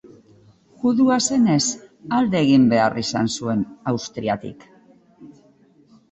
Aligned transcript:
Judua 0.83 1.17
zenez, 1.33 1.59
alde 2.19 2.39
egin 2.45 2.65
behar 2.71 2.97
izan 3.01 3.29
zuen 3.33 3.61
Austriatik. 3.91 4.65